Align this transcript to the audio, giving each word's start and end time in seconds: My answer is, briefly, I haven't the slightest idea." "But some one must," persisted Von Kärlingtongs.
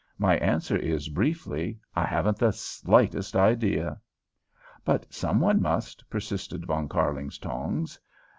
My 0.17 0.35
answer 0.39 0.75
is, 0.75 1.09
briefly, 1.09 1.79
I 1.95 2.05
haven't 2.05 2.39
the 2.39 2.51
slightest 2.53 3.35
idea." 3.35 4.01
"But 4.83 5.13
some 5.13 5.39
one 5.39 5.61
must," 5.61 6.09
persisted 6.09 6.65
Von 6.65 6.89
Kärlingtongs. 6.89 7.99